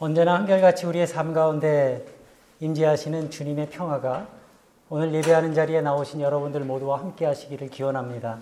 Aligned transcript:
언제나 0.00 0.36
한결같이 0.36 0.86
우리의 0.86 1.08
삶 1.08 1.32
가운데 1.32 2.06
임재하시는 2.60 3.30
주님의 3.30 3.68
평화가 3.70 4.28
오늘 4.90 5.12
예배하는 5.12 5.54
자리에 5.54 5.80
나오신 5.80 6.20
여러분들 6.20 6.60
모두와 6.60 7.00
함께 7.00 7.26
하시기를 7.26 7.68
기원합니다. 7.68 8.38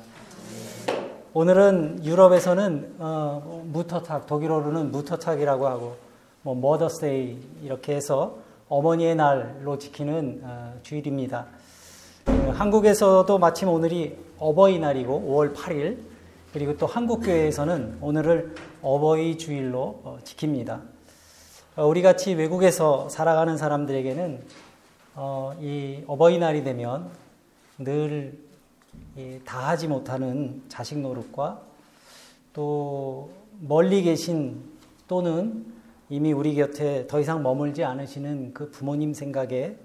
오늘은 1.33 2.05
유럽에서는 2.05 2.97
어, 2.99 3.65
무터탁, 3.73 4.27
독일어로는 4.27 4.93
무터탁이라고 4.93 5.67
하고 5.67 5.97
뭐 6.43 6.55
머더스데이 6.55 7.39
이렇게 7.63 7.95
해서 7.95 8.37
어머니의 8.69 9.15
날로 9.15 9.79
지키는 9.79 10.43
어, 10.45 10.75
주일입니다. 10.83 11.47
어, 12.27 12.53
한국에서도 12.55 13.39
마침 13.39 13.71
오늘이 13.71 14.15
어버이날이고 14.39 15.25
5월 15.27 15.55
8일 15.55 16.01
그리고 16.53 16.77
또 16.77 16.85
한국교회에서는 16.85 17.97
오늘을 18.03 18.55
어버이 18.83 19.39
주일로 19.39 20.01
어, 20.05 20.19
지킵니다. 20.23 20.96
어, 21.77 21.87
우리 21.87 22.03
같이 22.03 22.35
외국에서 22.35 23.09
살아가는 23.09 23.57
사람들에게는 23.57 24.43
어, 25.15 25.55
이 25.61 26.03
어버이날이 26.07 26.65
되면 26.65 27.11
늘 27.79 28.47
다 29.45 29.69
하지 29.69 29.89
못하는 29.89 30.63
자식 30.69 30.99
노릇과 30.99 31.63
또 32.53 33.31
멀리 33.61 34.03
계신 34.03 34.63
또는 35.09 35.67
이미 36.09 36.33
우리 36.33 36.55
곁에 36.55 37.07
더 37.07 37.21
이상 37.21 37.43
머물지 37.43 37.85
않으시는 37.85 38.53
그 38.53 38.71
부모님 38.71 39.15
생각에 39.15 39.77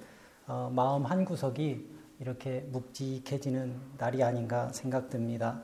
어, 0.47 0.71
마음 0.73 1.05
한 1.05 1.25
구석이 1.25 1.85
이렇게 2.19 2.65
묵직해지는 2.71 3.73
날이 3.97 4.23
아닌가 4.23 4.71
생각됩니다. 4.73 5.63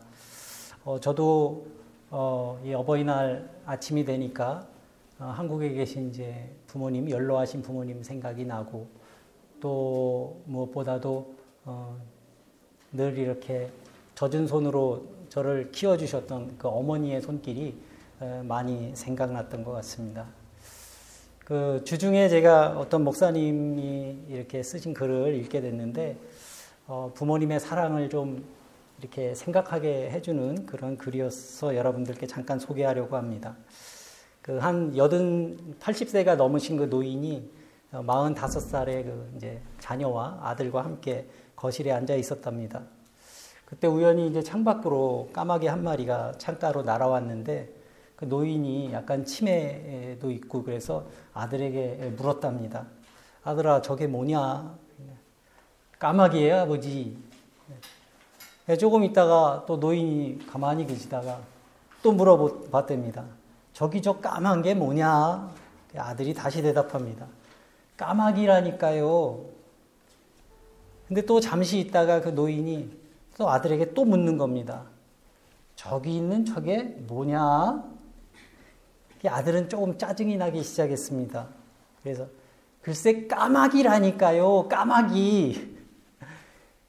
어, 0.86 1.00
저도 1.00 1.68
어, 2.10 2.62
이 2.64 2.74
어버이날 2.74 3.50
아침이 3.66 4.06
되니까 4.06 4.66
어, 4.66 4.77
한국에 5.20 5.74
계신 5.74 6.10
이제 6.10 6.50
부모님, 6.68 7.10
연로하신 7.10 7.62
부모님 7.62 8.04
생각이 8.04 8.46
나고 8.46 8.88
또 9.60 10.42
무엇보다도 10.46 11.36
어, 11.66 11.98
늘 12.94 13.18
이렇게 13.18 13.72
젖은 14.16 14.48
손으로 14.48 15.08
저를 15.30 15.72
키워주셨던 15.72 16.58
그 16.58 16.68
어머니의 16.68 17.22
손길이 17.22 17.76
어, 18.20 18.44
많이 18.46 18.96
생각났던 18.96 19.64
것 19.64 19.72
같습니다. 19.72 20.28
그 21.44 21.82
주중에 21.84 22.30
제가 22.30 22.78
어떤 22.78 23.04
목사님이 23.04 24.26
이렇게 24.28 24.62
쓰신 24.62 24.94
글을 24.94 25.34
읽게 25.36 25.62
됐는데 25.62 26.18
어, 26.88 27.12
부모님의 27.16 27.60
사랑을 27.60 28.10
좀 28.10 28.46
이렇게 29.00 29.34
생각하게 29.34 30.12
해주는 30.12 30.66
그런 30.66 30.98
글이어서 30.98 31.76
여러분들께 31.76 32.28
잠깐 32.28 32.60
소개하려고 32.60 33.16
합니다. 33.16 33.56
그 34.48 34.58
한 34.60 34.96
여든 34.96 35.76
80세가 35.82 36.38
넘으신 36.38 36.78
그 36.78 36.84
노인이 36.84 37.52
45살의 37.92 39.04
그 39.04 39.34
이제 39.36 39.62
자녀와 39.82 40.40
아들과 40.42 40.86
함께 40.86 41.28
거실에 41.54 41.92
앉아 41.92 42.16
있었답니다. 42.16 42.82
그때 43.66 43.88
우연히 43.88 44.28
이제 44.28 44.42
창밖으로 44.42 45.32
까마귀 45.34 45.68
한 45.68 45.84
마리가 45.84 46.34
창가로 46.38 46.84
날아왔는데 46.84 47.76
그 48.16 48.24
노인이 48.24 48.94
약간 48.94 49.26
치매도 49.26 50.32
있고 50.32 50.64
그래서 50.64 51.06
아들에게 51.34 52.14
물었답니다. 52.16 52.86
아들아, 53.44 53.82
저게 53.82 54.08
뭐냐? 54.08 54.78
까마귀예요, 56.00 56.56
아버지. 56.62 57.18
조금 58.80 59.04
있다가 59.04 59.66
또 59.68 59.76
노인이 59.76 60.48
가만히 60.48 60.86
계시다가 60.86 61.42
또 62.02 62.14
물어봤답니다. 62.14 63.26
저기 63.78 64.02
저 64.02 64.14
까만 64.14 64.64
게 64.64 64.74
뭐냐? 64.74 65.54
아들이 65.98 66.34
다시 66.34 66.64
대답합니다. 66.64 67.28
까마귀라니까요. 67.96 69.46
근데 71.08 71.22
또 71.22 71.40
잠시 71.40 71.78
있다가 71.78 72.22
그 72.22 72.30
노인이 72.30 72.90
또 73.38 73.48
아들에게 73.48 73.94
또 73.94 74.04
묻는 74.04 74.40
겁니다. 74.40 74.86
저기 75.76 76.16
있는 76.18 76.44
저게 76.44 76.86
뭐냐? 77.08 77.84
아들은 79.24 79.70
조금 79.70 79.96
짜증이 79.96 80.38
나기 80.38 80.64
시작했습니다. 80.64 81.48
그래서 82.02 82.26
글쎄 82.82 83.28
까마귀라니까요. 83.28 84.70
까마귀. 84.70 85.78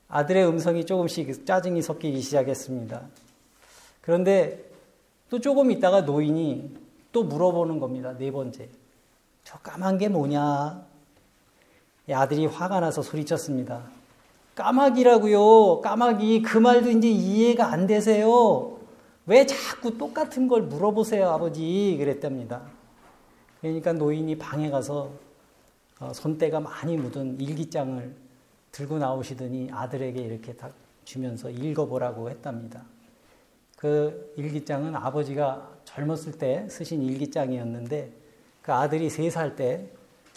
아들의 0.09 0.49
음성이 0.49 0.87
조금씩 0.87 1.45
짜증이 1.45 1.83
섞이기 1.83 2.23
시작했습니다. 2.23 3.03
그런데 4.01 4.69
또 5.31 5.41
조금 5.41 5.71
있다가 5.71 6.03
노인이 6.03 6.75
또 7.13 7.25
물어보는 7.25 7.81
겁니다. 7.81 8.15
네 8.17 8.31
번째. 8.31 8.69
저 9.45 9.59
까만 9.59 9.99
게 9.99 10.09
뭐냐? 10.09 10.87
아들이 12.13 12.47
화가 12.47 12.81
나서 12.81 13.03
소리쳤습니다. 13.03 13.83
까마귀라고요. 14.55 15.81
까마귀. 15.81 16.43
그 16.43 16.59
말도 16.59 16.91
이제 16.91 17.09
이해가 17.09 17.71
안 17.71 17.87
되세요. 17.87 18.79
왜 19.27 19.47
자꾸 19.47 19.97
똑같은 19.97 20.49
걸 20.49 20.63
물어보세요, 20.63 21.29
아버지? 21.29 21.97
그랬답니다. 21.99 22.63
그러니까 23.61 23.93
노인이 23.93 24.37
방에 24.39 24.71
가서 24.71 25.11
어, 26.01 26.13
손때가 26.13 26.61
많이 26.61 26.97
묻은 26.97 27.41
일기장을 27.41 28.15
들고 28.73 28.99
나오시더니 28.99 29.71
아들에게 29.73 30.21
이렇게 30.21 30.55
딱 30.55 30.73
주면서 31.05 31.51
읽어보라고 31.51 32.31
했답니다. 32.31 32.85
그 33.79 34.35
일기장은 34.37 34.97
아버지가 34.97 35.71
젊었을 35.85 36.33
때 36.33 36.67
쓰신 36.69 37.01
일기장이었는데 37.01 38.13
그 38.61 38.73
아들이 38.73 39.09
세 39.09 39.31
살 39.31 39.55
때 39.55 39.89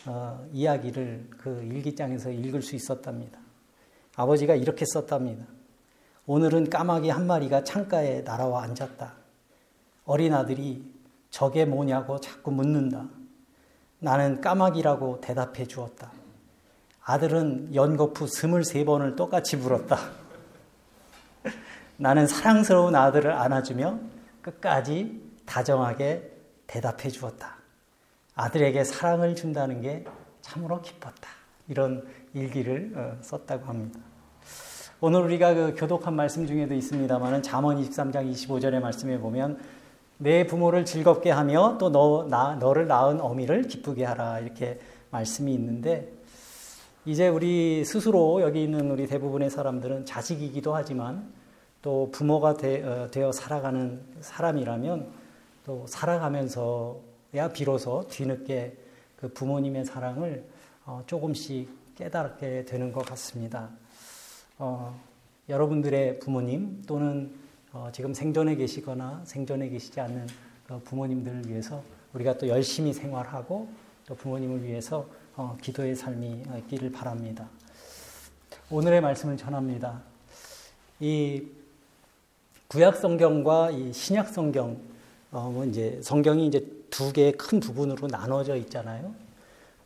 어, 0.05 0.47
이야기를 0.53 1.27
그 1.39 1.61
일기장에서 1.63 2.29
읽을 2.29 2.61
수 2.61 2.75
있었답니다. 2.75 3.39
아버지가 4.15 4.53
이렇게 4.53 4.85
썼답니다. 4.85 5.45
오늘은 6.27 6.69
까마귀 6.69 7.09
한 7.09 7.25
마리가 7.25 7.63
창가에 7.63 8.21
날아와 8.21 8.61
앉았다. 8.63 9.13
어린 10.05 10.35
아들이 10.35 10.83
저게 11.31 11.65
뭐냐고 11.65 12.19
자꾸 12.19 12.51
묻는다. 12.51 13.09
나는 13.99 14.39
까마귀라고 14.39 15.19
대답해 15.21 15.65
주었다. 15.65 16.11
아들은 17.03 17.73
연거푸 17.73 18.27
스물세 18.27 18.85
번을 18.85 19.15
똑같이 19.15 19.57
물었다. 19.57 20.20
나는 22.01 22.25
사랑스러운 22.25 22.95
아들을 22.95 23.31
안아주며 23.31 23.99
끝까지 24.41 25.21
다정하게 25.45 26.31
대답해 26.65 27.09
주었다. 27.09 27.57
아들에게 28.33 28.83
사랑을 28.83 29.35
준다는 29.35 29.81
게 29.81 30.03
참으로 30.41 30.81
기뻤다. 30.81 31.29
이런 31.67 32.03
일기를 32.33 32.93
어, 32.95 33.17
썼다고 33.21 33.67
합니다. 33.67 33.99
오늘 34.99 35.21
우리가 35.21 35.53
그 35.53 35.75
교독한 35.77 36.15
말씀 36.15 36.47
중에도 36.47 36.73
있습니다만은 36.73 37.43
잠언 37.43 37.79
23장 37.79 38.31
25절의 38.31 38.79
말씀에 38.79 39.19
보면 39.19 39.59
내 40.17 40.47
부모를 40.47 40.85
즐겁게 40.85 41.29
하며 41.29 41.77
또 41.79 41.91
너, 41.91 42.25
나, 42.27 42.55
너를 42.55 42.87
낳은 42.87 43.21
어미를 43.21 43.67
기쁘게 43.67 44.05
하라 44.05 44.39
이렇게 44.39 44.79
말씀이 45.11 45.53
있는데 45.53 46.11
이제 47.05 47.27
우리 47.27 47.85
스스로 47.85 48.41
여기 48.41 48.63
있는 48.63 48.89
우리 48.89 49.05
대부분의 49.05 49.51
사람들은 49.51 50.07
자식이기도 50.07 50.73
하지만 50.73 51.40
또 51.81 52.09
부모가 52.11 52.57
되, 52.57 52.83
어, 52.83 53.07
되어 53.09 53.31
살아가는 53.31 54.01
사람이라면 54.21 55.11
또 55.65 55.85
살아가면서야 55.87 57.49
비로소 57.53 58.07
뒤늦게 58.07 58.77
그 59.15 59.29
부모님의 59.33 59.85
사랑을 59.85 60.45
어, 60.85 61.03
조금씩 61.05 61.69
깨닫게 61.95 62.65
되는 62.65 62.91
것 62.91 63.05
같습니다. 63.05 63.69
어, 64.57 64.99
여러분들의 65.49 66.19
부모님 66.19 66.83
또는 66.87 67.33
어, 67.73 67.89
지금 67.91 68.13
생존에 68.13 68.55
계시거나 68.55 69.21
생존에 69.25 69.69
계시지 69.69 69.99
않는 69.99 70.27
그 70.67 70.79
부모님들을 70.79 71.47
위해서 71.47 71.83
우리가 72.13 72.37
또 72.37 72.47
열심히 72.47 72.93
생활하고 72.93 73.69
또 74.05 74.15
부모님을 74.15 74.63
위해서 74.63 75.07
어, 75.35 75.57
기도의 75.61 75.95
삶이 75.95 76.43
있기를 76.59 76.91
바랍니다. 76.91 77.47
오늘의 78.69 79.01
말씀을 79.01 79.37
전합니다. 79.37 80.01
이 80.99 81.47
구약 82.71 82.95
성경과 82.95 83.69
이 83.71 83.91
신약 83.91 84.29
성경, 84.29 84.79
어, 85.29 85.51
뭐 85.53 85.65
이제 85.65 85.99
성경이 86.01 86.47
이제 86.47 86.65
두 86.89 87.11
개의 87.11 87.33
큰 87.33 87.59
부분으로 87.59 88.07
나눠져 88.07 88.55
있잖아요. 88.55 89.13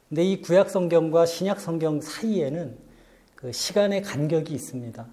근데 0.08 0.24
이 0.24 0.40
구약 0.40 0.70
성경과 0.70 1.26
신약 1.26 1.60
성경 1.60 2.00
사이에는 2.00 2.78
그 3.34 3.52
시간의 3.52 4.04
간격이 4.04 4.54
있습니다. 4.54 5.04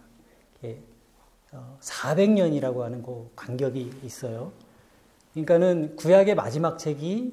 400년이라고 1.80 2.76
어, 2.76 2.84
하는 2.84 3.02
그 3.02 3.30
간격이 3.34 3.90
있어요. 4.04 4.52
그러니까는 5.32 5.96
구약의 5.96 6.34
마지막 6.34 6.78
책이 6.78 7.32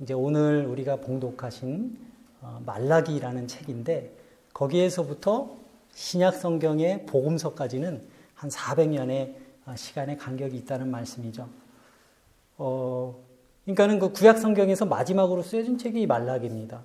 이제 0.00 0.14
오늘 0.14 0.64
우리가 0.64 0.96
봉독하신 0.96 1.98
어, 2.40 2.62
말라기라는 2.64 3.48
책인데 3.48 4.16
거기에서부터 4.54 5.58
신약 5.92 6.36
성경의 6.36 7.04
복음서까지는 7.04 8.02
한 8.32 8.48
400년의 8.48 9.34
어, 9.34 9.43
시간의 9.76 10.18
간격이 10.18 10.56
있다는 10.58 10.90
말씀이죠. 10.90 11.48
어, 12.58 13.24
그러니까는 13.64 13.98
그 13.98 14.12
구약 14.12 14.38
성경에서 14.38 14.84
마지막으로 14.84 15.42
쓰여진 15.42 15.78
책이 15.78 16.06
말라기입니다. 16.06 16.82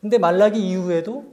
근데 0.00 0.18
말라기 0.18 0.66
이후에도 0.68 1.24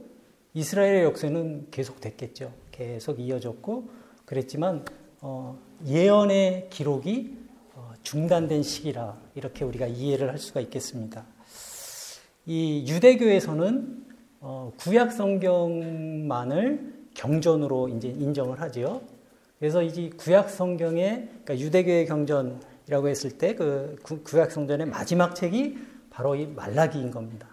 이스라엘의 0.54 1.04
역사는 1.04 1.68
계속됐겠죠. 1.70 2.52
계속 2.72 3.20
이어졌고 3.20 3.88
그랬지만 4.24 4.84
어, 5.20 5.58
예언의 5.86 6.68
기록이 6.70 7.38
어, 7.74 7.92
중단된 8.02 8.62
시기라 8.62 9.18
이렇게 9.34 9.64
우리가 9.64 9.86
이해를 9.86 10.30
할 10.30 10.38
수가 10.38 10.60
있겠습니다. 10.60 11.24
이 12.44 12.84
유대교에서는 12.88 14.06
어, 14.40 14.72
구약 14.78 15.12
성경만을 15.12 16.92
경전으로 17.14 17.88
이제 17.88 18.08
인정을 18.08 18.60
하지요. 18.60 19.00
그래서 19.62 19.80
이제 19.80 20.10
구약 20.16 20.50
성경의 20.50 21.28
그러니까 21.44 21.56
유대교의 21.56 22.06
경전이라고 22.06 23.06
했을 23.06 23.30
때 23.38 23.54
그 23.54 23.96
구약 24.24 24.50
성전의 24.50 24.88
마지막 24.88 25.36
책이 25.36 25.78
바로 26.10 26.34
이 26.34 26.48
말라기인 26.48 27.12
겁니다. 27.12 27.46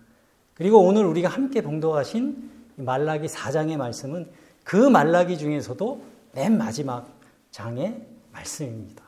그리고 0.56 0.80
오늘 0.80 1.06
우리가 1.06 1.30
함께 1.30 1.62
봉독하신 1.62 2.50
말라기 2.78 3.28
4장의 3.28 3.78
말씀은 3.78 4.28
그 4.64 4.76
말라기 4.76 5.38
중에서도 5.38 6.02
맨 6.34 6.58
마지막 6.58 7.08
장의 7.52 8.02
말씀입니다. 8.32 9.04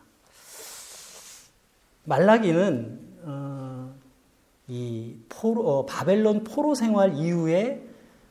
말라기는 2.03 2.99
어, 3.23 3.95
이 4.67 5.15
포로, 5.27 5.67
어, 5.67 5.85
바벨론 5.87 6.43
포로 6.43 6.75
생활 6.75 7.15
이후에 7.15 7.81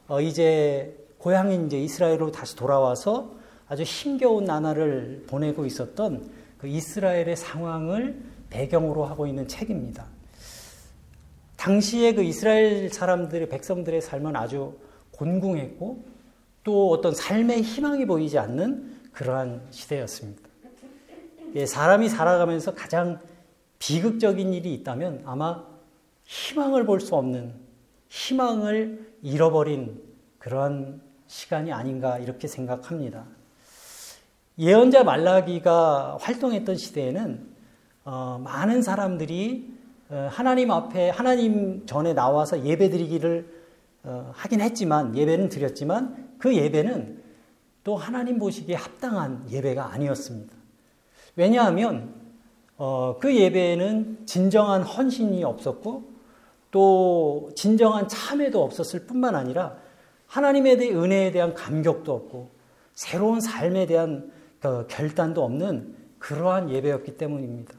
어, 0.07 0.21
이제 0.21 0.97
고향인 1.19 1.67
이제 1.67 1.81
이스라엘로 1.81 2.31
다시 2.31 2.55
돌아와서 2.55 3.40
아주 3.71 3.85
힘겨운 3.85 4.45
나날을 4.45 5.27
보내고 5.29 5.65
있었던 5.65 6.29
그 6.59 6.67
이스라엘의 6.67 7.37
상황을 7.37 8.21
배경으로 8.51 9.05
하고 9.05 9.29
있는 9.29 9.47
책입니다. 9.47 10.07
당시에 11.55 12.15
그 12.15 12.25
이스라엘 12.25 12.93
사람들의 12.93 13.49
백성들의 13.49 14.01
삶은 14.01 14.35
아주 14.35 14.77
곤궁했고 15.13 16.03
또 16.65 16.91
어떤 16.91 17.15
삶의 17.15 17.63
희망이 17.63 18.07
보이지 18.07 18.41
않는 18.41 18.93
그러한 19.13 19.63
시대였습니다. 19.71 20.43
예, 21.55 21.65
사람이 21.65 22.09
살아가면서 22.09 22.75
가장 22.75 23.21
비극적인 23.79 24.53
일이 24.53 24.75
있다면 24.75 25.23
아마 25.27 25.65
희망을 26.25 26.87
볼 26.87 26.99
수 26.99 27.15
없는 27.15 27.55
희망을 28.09 29.15
잃어버린 29.23 30.03
그러한 30.41 31.01
시간이 31.29 31.73
아닌가 31.73 32.19
이렇게 32.19 32.49
생각합니다. 32.49 33.27
예언자 34.61 35.05
말라기가 35.05 36.19
활동했던 36.21 36.77
시대에는 36.77 37.49
어, 38.05 38.39
많은 38.45 38.83
사람들이 38.83 39.73
어, 40.11 40.29
하나님 40.31 40.71
앞에 40.71 41.09
하나님 41.09 41.87
전에 41.87 42.13
나와서 42.13 42.63
예배드리기를 42.63 43.61
어, 44.03 44.31
하긴 44.35 44.61
했지만 44.61 45.17
예배는 45.17 45.49
드렸지만 45.49 46.35
그 46.39 46.55
예배는 46.55 47.23
또 47.85 47.97
하나님 47.97 48.39
보시기에 48.39 48.75
합당한 48.77 49.47
예배가 49.51 49.95
아니었습니다. 49.95 50.55
왜냐하면 51.37 52.13
어, 52.77 53.17
그 53.19 53.35
예배에는 53.35 54.27
진정한 54.27 54.83
헌신이 54.83 55.43
없었고 55.43 56.11
또 56.71 57.51
진정한 57.57 58.09
참회도 58.09 58.63
없었을 58.63 59.07
뿐만 59.07 59.35
아니라 59.35 59.79
하나님에 60.27 60.77
대한 60.77 61.03
은혜에 61.03 61.31
대한 61.31 61.55
감격도 61.55 62.13
없고 62.13 62.51
새로운 62.93 63.41
삶에 63.41 63.87
대한 63.87 64.31
그 64.31 64.40
결단도 64.61 65.43
없는 65.43 65.95
그러한 66.19 66.71
예배였기 66.71 67.17
때문입니다. 67.17 67.75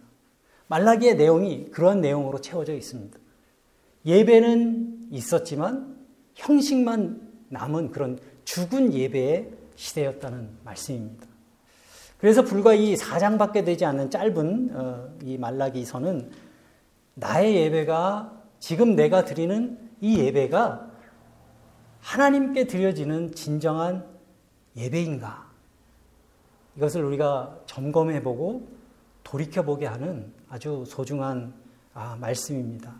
말라기의 0.68 1.16
내용이 1.16 1.70
그러한 1.72 2.02
내용으로 2.02 2.40
채워져 2.42 2.74
있습니다. 2.74 3.18
예배는 4.06 5.08
있었지만 5.12 5.98
형식만 6.36 7.30
남은 7.50 7.92
그런 7.92 8.18
죽은 8.46 8.94
예배의 8.94 9.52
시대였다는 9.76 10.50
말씀입니다. 10.64 11.28
그래서 12.18 12.44
불과 12.44 12.74
이 12.74 12.96
4장밖에 12.96 13.66
되지 13.66 13.84
않는 13.86 14.10
짧은 14.10 14.70
어, 14.74 15.10
이 15.24 15.38
말라기서는 15.38 16.32
나의 17.16 17.56
예배가 17.56 18.42
지금 18.60 18.96
내가 18.96 19.26
드리는 19.26 19.78
이 20.00 20.20
예배가 20.20 20.90
하나님께 22.00 22.68
드려지는 22.68 23.34
진정한 23.34 24.06
예배인가? 24.76 25.51
이것을 26.82 27.04
우리가 27.04 27.60
점검해 27.68 28.24
보고 28.24 28.68
돌이켜 29.24 29.62
보게 29.62 29.86
하는 29.86 30.34
아주 30.50 30.84
소중한 30.88 31.54
아, 31.94 32.18
말씀입니다. 32.20 32.92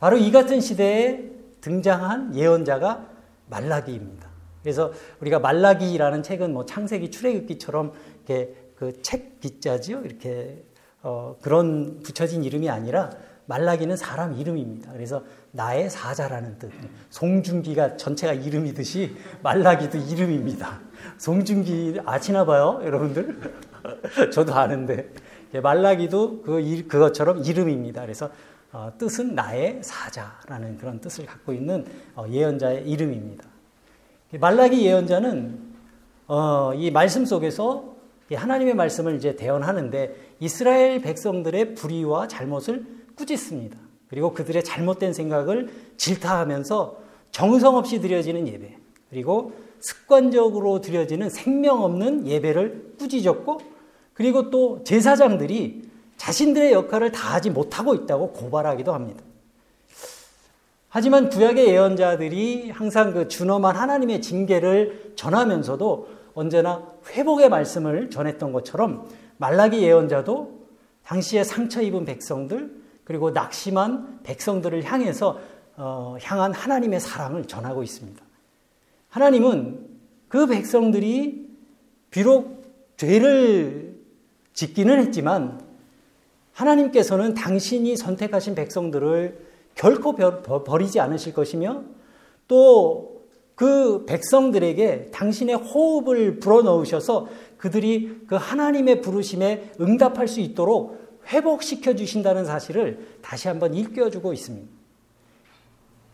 바로 0.00 0.16
이 0.16 0.32
같은 0.32 0.60
시대에 0.60 1.30
등장한 1.60 2.34
예언자가 2.34 3.06
말라기입니다. 3.50 4.26
그래서 4.62 4.92
우리가 5.20 5.38
말라기라는 5.38 6.22
책은 6.22 6.54
뭐 6.54 6.64
창세기 6.64 7.10
출애굽기처럼 7.10 7.92
이렇게 8.26 8.54
그 8.76 9.02
책 9.02 9.40
기자지요. 9.40 10.00
이렇게 10.02 10.64
어, 11.02 11.36
그런 11.42 12.00
붙여진 12.02 12.42
이름이 12.42 12.70
아니라 12.70 13.10
말라기는 13.48 13.96
사람 13.96 14.34
이름입니다. 14.34 14.92
그래서 14.92 15.24
나의 15.52 15.88
사자라는 15.88 16.58
뜻. 16.58 16.70
송중기가 17.08 17.96
전체가 17.96 18.34
이름이듯이 18.34 19.16
말라기도 19.42 19.96
이름입니다. 19.96 20.80
송중기 21.16 22.00
아시나 22.04 22.44
봐요, 22.44 22.80
여러분들? 22.84 23.40
저도 24.32 24.54
아는데. 24.54 25.08
말라기도 25.62 26.42
그, 26.42 26.84
그것처럼 26.88 27.42
이름입니다. 27.42 28.02
그래서 28.02 28.30
어, 28.70 28.92
뜻은 28.98 29.34
나의 29.34 29.80
사자라는 29.82 30.76
그런 30.76 31.00
뜻을 31.00 31.24
갖고 31.24 31.54
있는 31.54 31.86
어, 32.14 32.26
예언자의 32.28 32.86
이름입니다. 32.86 33.44
말라기 34.38 34.84
예언자는 34.84 35.58
어, 36.26 36.74
이 36.74 36.90
말씀 36.90 37.24
속에서 37.24 37.96
하나님의 38.30 38.74
말씀을 38.74 39.16
이제 39.16 39.36
대언하는데 39.36 40.14
이스라엘 40.38 41.00
백성들의 41.00 41.76
불의와 41.76 42.28
잘못을 42.28 42.98
꾸짖습니다. 43.18 43.76
그리고 44.08 44.32
그들의 44.32 44.64
잘못된 44.64 45.12
생각을 45.12 45.68
질타하면서 45.98 46.96
정성 47.30 47.76
없이 47.76 48.00
드려지는 48.00 48.48
예배, 48.48 48.76
그리고 49.10 49.52
습관적으로 49.80 50.80
드려지는 50.80 51.28
생명 51.28 51.82
없는 51.82 52.26
예배를 52.26 52.94
꾸짖었고, 52.98 53.60
그리고 54.14 54.50
또 54.50 54.82
제사장들이 54.84 55.88
자신들의 56.16 56.72
역할을 56.72 57.12
다하지 57.12 57.50
못하고 57.50 57.94
있다고 57.94 58.32
고발하기도 58.32 58.92
합니다. 58.92 59.22
하지만 60.88 61.28
구약의 61.28 61.68
예언자들이 61.68 62.70
항상 62.70 63.12
그 63.12 63.28
준엄한 63.28 63.76
하나님의 63.76 64.22
징계를 64.22 65.12
전하면서도 65.16 66.08
언제나 66.34 66.86
회복의 67.10 67.50
말씀을 67.50 68.10
전했던 68.10 68.52
것처럼 68.52 69.06
말라기 69.36 69.82
예언자도 69.82 70.58
당시에 71.04 71.44
상처 71.44 71.82
입은 71.82 72.04
백성들, 72.04 72.77
그리고 73.08 73.30
낙심한 73.30 74.20
백성들을 74.22 74.84
향해서 74.84 75.40
어, 75.76 76.16
향한 76.22 76.52
하나님의 76.52 77.00
사랑을 77.00 77.46
전하고 77.46 77.82
있습니다. 77.82 78.22
하나님은 79.08 79.88
그 80.28 80.46
백성들이 80.46 81.48
비록 82.10 82.62
죄를 82.96 83.98
짓기는 84.52 84.98
했지만 85.00 85.60
하나님께서는 86.52 87.34
당신이 87.34 87.96
선택하신 87.96 88.54
백성들을 88.54 89.46
결코 89.74 90.14
버리지 90.14 91.00
않으실 91.00 91.32
것이며 91.32 91.82
또 92.46 93.18
그 93.58 94.04
백성들에게 94.06 95.10
당신의 95.10 95.56
호흡을 95.56 96.38
불어넣으셔서 96.38 97.26
그들이 97.56 98.20
그 98.28 98.36
하나님의 98.36 99.00
부르심에 99.00 99.72
응답할 99.80 100.28
수 100.28 100.38
있도록 100.38 101.07
회복시켜 101.28 101.94
주신다는 101.94 102.44
사실을 102.44 103.06
다시 103.22 103.48
한번 103.48 103.74
일깨워주고 103.74 104.32
있습니다. 104.32 104.68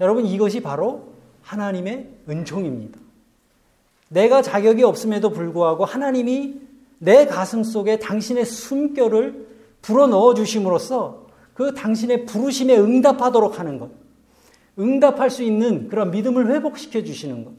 여러분, 0.00 0.26
이것이 0.26 0.60
바로 0.60 1.14
하나님의 1.42 2.08
은총입니다. 2.28 2.98
내가 4.08 4.42
자격이 4.42 4.82
없음에도 4.82 5.30
불구하고 5.30 5.84
하나님이 5.84 6.60
내 6.98 7.26
가슴 7.26 7.62
속에 7.62 7.98
당신의 7.98 8.44
숨결을 8.44 9.46
불어 9.82 10.06
넣어 10.06 10.34
주심으로써 10.34 11.26
그 11.52 11.74
당신의 11.74 12.26
부르심에 12.26 12.76
응답하도록 12.76 13.58
하는 13.58 13.78
것, 13.78 13.90
응답할 14.78 15.30
수 15.30 15.42
있는 15.42 15.88
그런 15.88 16.10
믿음을 16.10 16.50
회복시켜 16.52 17.04
주시는 17.04 17.44
것. 17.44 17.52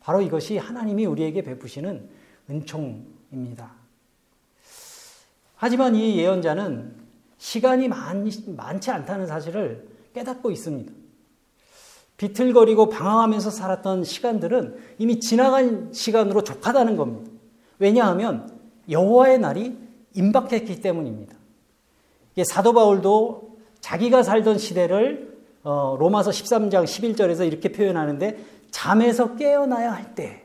바로 0.00 0.20
이것이 0.20 0.58
하나님이 0.58 1.06
우리에게 1.06 1.42
베푸시는 1.42 2.08
은총입니다. 2.50 3.81
하지만 5.62 5.94
이 5.94 6.18
예언자는 6.18 6.92
시간이 7.38 7.86
많, 7.86 8.28
많지 8.56 8.90
않다는 8.90 9.28
사실을 9.28 9.86
깨닫고 10.12 10.50
있습니다. 10.50 10.92
비틀거리고 12.16 12.88
방황하면서 12.88 13.50
살았던 13.50 14.02
시간들은 14.02 14.76
이미 14.98 15.20
지나간 15.20 15.92
시간으로 15.92 16.42
족하다는 16.42 16.96
겁니다. 16.96 17.30
왜냐하면 17.78 18.52
여호와의 18.90 19.38
날이 19.38 19.78
임박했기 20.14 20.80
때문입니다. 20.80 21.36
사도 22.44 22.72
바울도 22.72 23.58
자기가 23.78 24.24
살던 24.24 24.58
시대를 24.58 25.32
어, 25.62 25.96
로마서 25.96 26.32
13장 26.32 26.82
11절에서 26.82 27.46
이렇게 27.46 27.70
표현하는데 27.70 28.36
잠에서 28.72 29.36
깨어나야 29.36 29.92
할 29.92 30.16
때. 30.16 30.42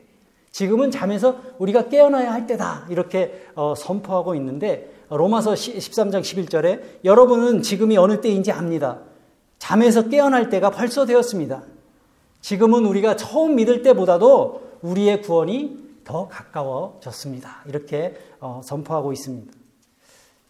지금은 0.52 0.92
잠에서 0.92 1.40
우리가 1.58 1.88
깨어나야 1.88 2.32
할 2.32 2.46
때다. 2.46 2.86
이렇게 2.88 3.48
어, 3.56 3.74
선포하고 3.74 4.36
있는데 4.36 4.96
로마서 5.10 5.54
13장 5.54 6.20
11절에 6.20 7.04
여러분은 7.04 7.62
지금이 7.62 7.96
어느 7.96 8.20
때인지 8.20 8.52
압니다. 8.52 9.00
잠에서 9.58 10.08
깨어날 10.08 10.50
때가 10.50 10.70
벌써 10.70 11.06
되었습니다. 11.06 11.62
지금은 12.40 12.84
우리가 12.84 13.16
처음 13.16 13.56
믿을 13.56 13.82
때보다도 13.82 14.78
우리의 14.82 15.22
구원이 15.22 15.88
더 16.04 16.28
가까워졌습니다. 16.28 17.64
이렇게 17.66 18.16
어, 18.40 18.60
선포하고 18.64 19.12
있습니다. 19.12 19.52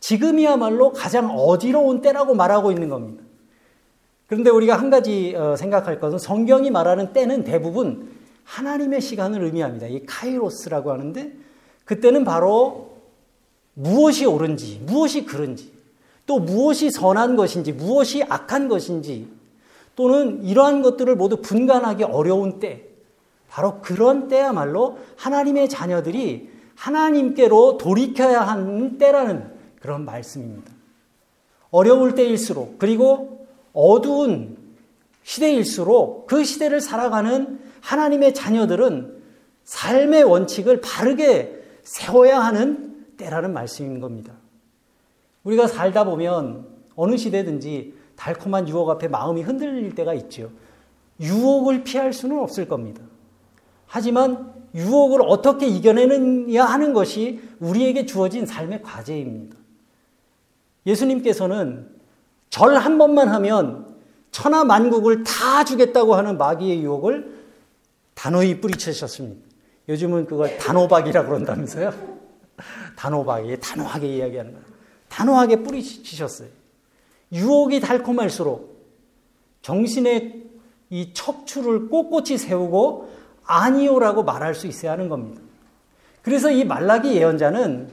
지금이야말로 0.00 0.92
가장 0.92 1.30
어지러운 1.30 2.00
때라고 2.00 2.34
말하고 2.34 2.70
있는 2.70 2.88
겁니다. 2.88 3.24
그런데 4.26 4.50
우리가 4.50 4.76
한 4.76 4.90
가지 4.90 5.34
어, 5.36 5.56
생각할 5.56 6.00
것은 6.00 6.18
성경이 6.18 6.70
말하는 6.70 7.12
때는 7.12 7.44
대부분 7.44 8.10
하나님의 8.44 9.00
시간을 9.00 9.42
의미합니다. 9.42 9.86
이 9.86 10.04
카이로스라고 10.06 10.92
하는데 10.92 11.32
그때는 11.84 12.24
바로 12.24 12.97
무엇이 13.78 14.26
옳은지, 14.26 14.80
무엇이 14.84 15.24
그른지, 15.24 15.72
또 16.26 16.40
무엇이 16.40 16.90
선한 16.90 17.36
것인지, 17.36 17.72
무엇이 17.72 18.24
악한 18.28 18.66
것인지, 18.66 19.28
또는 19.94 20.42
이러한 20.44 20.82
것들을 20.82 21.14
모두 21.14 21.40
분간하기 21.40 22.02
어려운 22.02 22.58
때, 22.58 22.88
바로 23.48 23.80
그런 23.80 24.26
때야말로 24.26 24.98
하나님의 25.16 25.68
자녀들이 25.68 26.50
하나님께로 26.74 27.78
돌이켜야 27.78 28.40
하는 28.40 28.98
때라는 28.98 29.48
그런 29.80 30.04
말씀입니다. 30.04 30.72
어려울 31.70 32.16
때일수록, 32.16 32.80
그리고 32.80 33.46
어두운 33.72 34.56
시대일수록 35.22 36.26
그 36.26 36.42
시대를 36.42 36.80
살아가는 36.80 37.60
하나님의 37.80 38.34
자녀들은 38.34 39.18
삶의 39.62 40.24
원칙을 40.24 40.80
바르게 40.80 41.62
세워야 41.84 42.40
하는 42.40 42.97
때라는 43.18 43.52
말씀인 43.52 44.00
겁니다. 44.00 44.32
우리가 45.44 45.66
살다 45.66 46.04
보면 46.04 46.66
어느 46.96 47.16
시대든지 47.18 47.94
달콤한 48.16 48.68
유혹 48.68 48.88
앞에 48.88 49.08
마음이 49.08 49.42
흔들릴 49.42 49.94
때가 49.94 50.14
있죠. 50.14 50.50
유혹을 51.20 51.84
피할 51.84 52.12
수는 52.14 52.38
없을 52.38 52.66
겁니다. 52.66 53.02
하지만 53.86 54.52
유혹을 54.74 55.20
어떻게 55.22 55.66
이겨내느냐 55.66 56.64
하는 56.64 56.92
것이 56.94 57.40
우리에게 57.60 58.06
주어진 58.06 58.46
삶의 58.46 58.82
과제입니다. 58.82 59.56
예수님께서는 60.86 61.88
절 62.50 62.76
한 62.76 62.96
번만 62.98 63.28
하면 63.28 63.86
천하 64.30 64.64
만국을 64.64 65.22
다 65.22 65.64
주겠다고 65.64 66.14
하는 66.14 66.38
마귀의 66.38 66.82
유혹을 66.82 67.38
단호히 68.14 68.60
뿌리치셨습니다. 68.60 69.46
요즘은 69.88 70.26
그걸 70.26 70.56
단호박이라고 70.58 71.28
그런다면서요? 71.28 72.17
단호박이 72.98 73.60
단호하게 73.60 74.16
이야기하는 74.16 74.52
거예요. 74.52 74.66
단호하게 75.08 75.62
뿌리치셨어요. 75.62 76.48
유혹이 77.32 77.78
달콤할수록 77.78 78.76
정신의 79.62 80.42
이 80.90 81.12
척추를 81.14 81.90
꼿꼿이 81.90 82.36
세우고 82.36 83.08
아니오라고 83.44 84.24
말할 84.24 84.56
수 84.56 84.66
있어야 84.66 84.92
하는 84.92 85.08
겁니다. 85.08 85.40
그래서 86.22 86.50
이 86.50 86.64
말라기 86.64 87.14
예언자는 87.14 87.88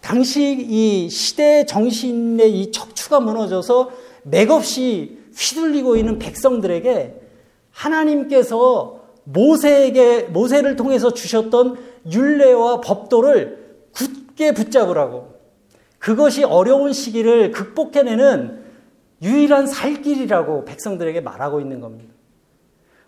당시 0.00 0.66
이 0.68 1.08
시대 1.08 1.64
정신의 1.64 2.60
이 2.60 2.72
척추가 2.72 3.20
무너져서 3.20 3.92
맥없이 4.24 5.18
휘둘리고 5.36 5.96
있는 5.96 6.18
백성들에게 6.18 7.20
하나님께서 7.70 9.02
모세에게 9.22 10.22
모세를 10.24 10.74
통해서 10.74 11.14
주셨던 11.14 11.78
율례와 12.10 12.80
법도를 12.80 13.63
굳게 13.94 14.52
붙잡으라고 14.52 15.34
그것이 15.98 16.44
어려운 16.44 16.92
시기를 16.92 17.50
극복해내는 17.50 18.62
유일한 19.22 19.66
살 19.66 20.02
길이라고 20.02 20.64
백성들에게 20.64 21.20
말하고 21.20 21.60
있는 21.60 21.80
겁니다. 21.80 22.12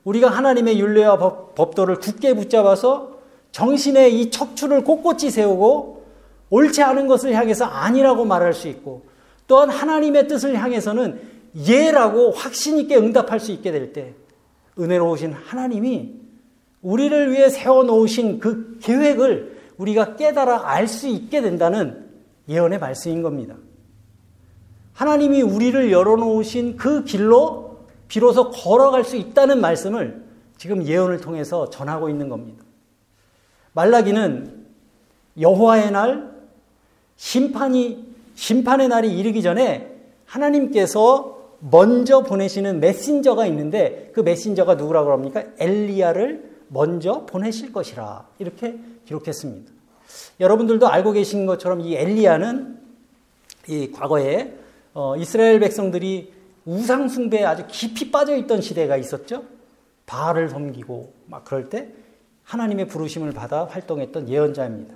우리가 0.04 0.28
하나님의 0.28 0.80
율례와 0.80 1.18
법, 1.18 1.74
도를 1.74 1.96
굳게 1.96 2.34
붙잡아서 2.34 3.18
정신의 3.52 4.18
이 4.18 4.30
척추를 4.30 4.84
꼿꼿이 4.84 5.30
세우고 5.30 6.04
옳지 6.50 6.82
않은 6.82 7.06
것을 7.06 7.34
향해서 7.34 7.64
아니라고 7.64 8.24
말할 8.24 8.54
수 8.54 8.68
있고 8.68 9.04
또한 9.46 9.68
하나님의 9.68 10.28
뜻을 10.28 10.56
향해서는 10.56 11.20
예라고 11.66 12.30
확신 12.30 12.78
있게 12.78 12.96
응답할 12.96 13.40
수 13.40 13.50
있게 13.52 13.72
될 13.72 13.92
때 13.92 14.14
은혜로우신 14.78 15.32
하나님이 15.32 16.14
우리를 16.82 17.32
위해 17.32 17.48
세워 17.48 17.82
놓으신 17.82 18.38
그 18.38 18.78
계획을 18.82 19.55
우리가 19.78 20.16
깨달아 20.16 20.68
알 20.68 20.86
수 20.88 21.08
있게 21.08 21.40
된다는 21.40 22.06
예언의 22.48 22.78
말씀인 22.78 23.22
겁니다. 23.22 23.56
하나님이 24.92 25.42
우리를 25.42 25.92
열어놓으신 25.92 26.76
그 26.76 27.04
길로 27.04 27.78
비로소 28.08 28.50
걸어갈 28.50 29.04
수 29.04 29.16
있다는 29.16 29.60
말씀을 29.60 30.24
지금 30.56 30.84
예언을 30.84 31.20
통해서 31.20 31.68
전하고 31.68 32.08
있는 32.08 32.28
겁니다. 32.28 32.64
말라기는 33.72 34.66
여호와의 35.38 35.90
날 35.90 36.30
심판이 37.16 38.06
심판의 38.34 38.88
날이 38.88 39.18
이르기 39.18 39.42
전에 39.42 39.94
하나님께서 40.24 41.36
먼저 41.60 42.22
보내시는 42.22 42.80
메신저가 42.80 43.46
있는데 43.46 44.10
그 44.14 44.20
메신저가 44.20 44.74
누구라고 44.76 45.12
합니까? 45.12 45.42
엘리야를 45.58 46.56
먼저 46.68 47.26
보내실 47.26 47.72
것이라 47.72 48.26
이렇게 48.38 48.78
기록했습니다. 49.06 49.72
여러분들도 50.40 50.86
알고 50.86 51.12
계신 51.12 51.46
것처럼 51.46 51.80
이 51.80 51.94
엘리야는 51.94 52.78
이 53.68 53.90
과거에 53.90 54.54
어, 54.94 55.16
이스라엘 55.16 55.60
백성들이 55.60 56.32
우상 56.64 57.08
숭배에 57.08 57.44
아주 57.44 57.64
깊이 57.68 58.10
빠져 58.10 58.36
있던 58.36 58.60
시대가 58.60 58.96
있었죠. 58.96 59.44
바알을 60.06 60.48
섬기고 60.48 61.12
막 61.26 61.44
그럴 61.44 61.68
때 61.68 61.92
하나님의 62.44 62.88
부르심을 62.88 63.32
받아 63.32 63.64
활동했던 63.66 64.28
예언자입니다. 64.28 64.94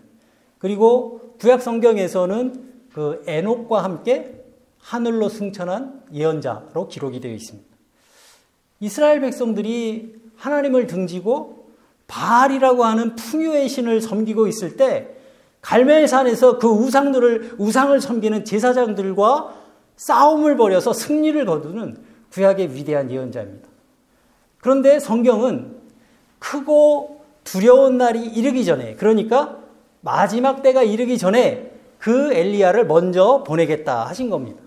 그리고 0.59 1.35
구약 1.41 1.63
성경에서는 1.63 2.71
그 2.93 3.23
에녹과 3.27 3.83
함께 3.83 4.45
하늘로 4.79 5.29
승천한 5.29 6.05
예언자로 6.13 6.89
기록이 6.89 7.21
되어 7.21 7.33
있습니다. 7.33 7.69
이스라엘 8.81 9.21
백성들이 9.21 10.17
하나님을 10.37 10.87
등지고 10.87 11.60
바알이라고 12.11 12.85
하는 12.85 13.15
풍요의 13.15 13.69
신을 13.69 14.01
섬기고 14.01 14.49
있을 14.49 14.77
때 14.77 15.09
갈멜산에서 15.63 16.59
그 16.59 16.67
우상들을 16.69 17.55
우상을 17.59 17.99
섬기는 18.01 18.45
제사장들과 18.45 19.55
싸움을 19.97 20.57
벌여서 20.57 20.93
승리를 20.93 21.45
거두는 21.47 21.99
구약의 22.33 22.75
위대한 22.75 23.11
예언자입니다. 23.11 23.69
그런데 24.59 24.99
성경은 24.99 25.77
크고 26.39 27.21
두려운 27.45 27.99
날이 27.99 28.25
이르기 28.25 28.65
전에 28.65 28.95
그러니까 28.97 29.59
마지막 30.01 30.63
때가 30.63 30.83
이르기 30.83 31.17
전에 31.17 31.71
그 31.99 32.33
엘리야를 32.33 32.87
먼저 32.87 33.45
보내겠다 33.47 34.07
하신 34.07 34.31
겁니다. 34.31 34.61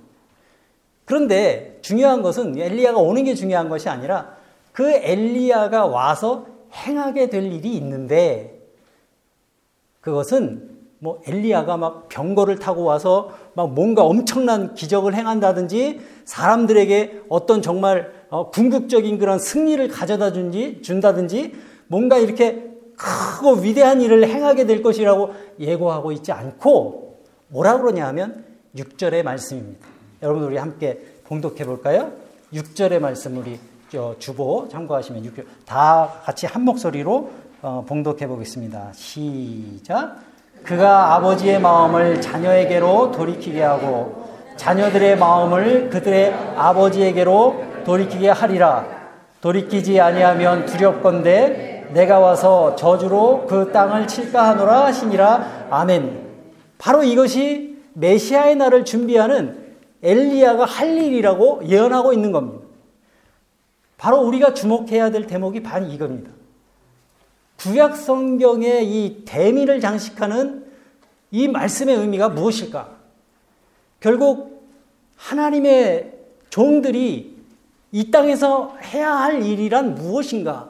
그런데 1.05 1.79
중요한 1.81 2.21
것은 2.21 2.57
엘리야가 2.57 2.99
오는 2.99 3.23
게 3.23 3.33
중요한 3.33 3.67
것이 3.67 3.89
아니라 3.89 4.37
그 4.71 4.89
엘리야가 4.89 5.87
와서 5.87 6.52
행하게 6.73 7.29
될 7.29 7.51
일이 7.51 7.75
있는데 7.75 8.59
그것은 10.01 10.73
뭐 10.99 11.21
엘리야가 11.27 11.75
막 11.77 12.07
병거를 12.07 12.59
타고 12.59 12.83
와서 12.83 13.31
막 13.55 13.73
뭔가 13.73 14.03
엄청난 14.03 14.73
기적을 14.73 15.15
행한다든지 15.15 15.99
사람들에게 16.23 17.23
어떤 17.27 17.61
정말 17.61 18.13
어, 18.29 18.49
궁극적인 18.49 19.17
그런 19.19 19.37
승리를 19.37 19.85
가져다 19.89 20.31
준지 20.31 20.81
준다든지 20.81 21.53
뭔가 21.87 22.17
이렇게 22.17 22.71
크고 22.95 23.55
위대한 23.61 24.01
일을 24.01 24.27
행하게 24.27 24.65
될 24.65 24.81
것이라고 24.81 25.33
예고하고 25.59 26.13
있지 26.13 26.31
않고 26.31 27.21
뭐라 27.49 27.79
그러냐 27.79 28.07
하면 28.07 28.45
6절의 28.75 29.23
말씀입니다. 29.23 29.85
여러분 30.21 30.43
우리 30.43 30.57
함께 30.57 30.99
봉독해 31.25 31.65
볼까요? 31.65 32.13
6절의 32.53 32.99
말씀 32.99 33.37
우리 33.37 33.59
주보 34.19 34.67
참고하시면 34.69 35.23
6절 35.23 35.45
다 35.65 36.09
같이 36.23 36.45
한 36.45 36.63
목소리로 36.63 37.31
어, 37.61 37.85
봉독해 37.87 38.27
보겠습니다. 38.27 38.91
시작. 38.93 40.17
그가 40.63 41.15
아버지의 41.15 41.59
마음을 41.61 42.21
자녀에게로 42.21 43.11
돌이키게 43.11 43.61
하고 43.61 44.27
자녀들의 44.57 45.17
마음을 45.17 45.89
그들의 45.89 46.33
아버지에게로 46.55 47.63
돌이키게 47.85 48.29
하리라. 48.29 48.85
돌이키지 49.41 49.99
아니하면 49.99 50.65
두렵건대 50.65 51.87
내가 51.93 52.19
와서 52.19 52.75
저주로 52.75 53.45
그 53.47 53.71
땅을 53.71 54.07
칠까 54.07 54.49
하노라 54.49 54.85
하시니라. 54.85 55.67
아멘. 55.69 56.23
바로 56.77 57.03
이것이 57.03 57.77
메시아의 57.93 58.55
날을 58.55 58.85
준비하는 58.85 59.75
엘리야가 60.01 60.65
할 60.65 60.97
일이라고 60.97 61.61
예언하고 61.65 62.13
있는 62.13 62.31
겁니다. 62.31 62.62
바로 64.03 64.19
우리가 64.19 64.53
주목해야 64.53 65.11
될 65.11 65.27
대목이 65.27 65.63
반 65.63 65.89
이겁니다. 65.89 66.29
구약 67.57 67.95
성경의 67.95 68.85
이 68.85 69.23
대미를 69.23 69.79
장식하는 69.79 70.65
이 71.31 71.47
말씀의 71.47 71.95
의미가 71.95 72.27
무엇일까? 72.27 72.97
결국 74.01 74.67
하나님의 75.15 76.19
종들이 76.49 77.33
이 77.93 78.11
땅에서 78.11 78.75
해야 78.81 79.15
할 79.15 79.41
일이란 79.41 79.95
무엇인가? 79.95 80.69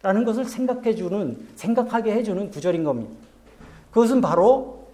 라는 0.00 0.24
것을 0.24 0.46
생각해 0.46 0.94
주는, 0.94 1.46
생각하게 1.56 2.14
해주는 2.14 2.50
구절인 2.50 2.84
겁니다. 2.84 3.12
그것은 3.90 4.22
바로 4.22 4.88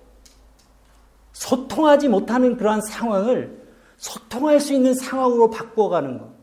소통하지 1.33 2.09
못하는 2.09 2.57
그러한 2.57 2.81
상황을 2.81 3.57
소통할 3.99 4.59
수 4.59 4.73
있는 4.73 4.95
상황으로 4.95 5.51
바꿔가는 5.51 6.19
것. 6.19 6.38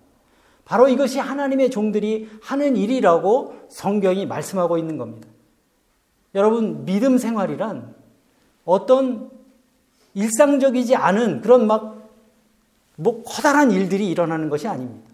바로 0.66 0.90
이것이 0.90 1.20
하나님의 1.20 1.70
종들이 1.70 2.28
하는 2.42 2.76
일이라고 2.76 3.56
성경이 3.70 4.26
말씀하고 4.26 4.78
있는 4.78 4.98
겁니다. 4.98 5.28
여러분, 6.34 6.84
믿음 6.86 7.18
생활이란 7.18 7.94
어떤 8.66 9.30
일상적이지 10.16 10.96
않은 10.96 11.42
그런 11.42 11.68
막, 11.68 12.10
뭐, 12.96 13.24
커다란 13.24 13.72
일들이 13.72 14.10
일어나는 14.10 14.50
것이 14.50 14.68
아닙니다. 14.68 15.10